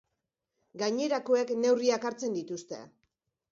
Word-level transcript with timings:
Gainerakoek 0.83 1.53
neurriak 1.59 2.09
hartzen 2.11 2.41
dituzte. 2.41 2.83